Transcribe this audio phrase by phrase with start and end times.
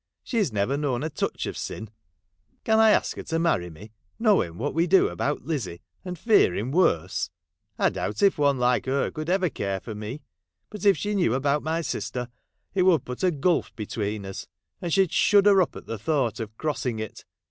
[0.23, 1.81] She 's never known a touch of sin;
[2.49, 6.17] and can I ask her to marry me, knowing what we do about Lizzie, and
[6.17, 7.29] fearing worse!
[7.77, 10.23] I doubt if one like her could ever care for me;
[10.71, 12.29] but if she knew about my sister,
[12.73, 14.47] it would put a gulf between us,
[14.81, 17.23] and she 'd shudder up at the thought of crossing it.